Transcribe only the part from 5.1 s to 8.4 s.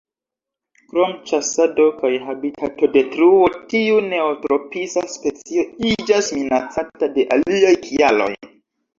specio iĝas minacata de aliaj kialoj.